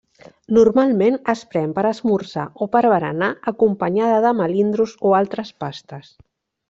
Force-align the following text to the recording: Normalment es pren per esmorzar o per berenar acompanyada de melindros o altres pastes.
Normalment 0.57 1.17
es 1.33 1.43
pren 1.51 1.75
per 1.75 1.83
esmorzar 1.89 2.45
o 2.65 2.69
per 2.77 2.81
berenar 2.93 3.29
acompanyada 3.53 4.19
de 4.25 4.33
melindros 4.41 4.97
o 5.11 5.13
altres 5.21 5.53
pastes. 5.65 6.11